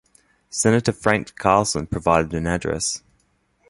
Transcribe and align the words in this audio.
Senator 0.49 0.93
Frank 0.93 1.35
Carlson 1.35 1.85
providing 1.85 2.33
an 2.33 2.47
address. 2.47 3.03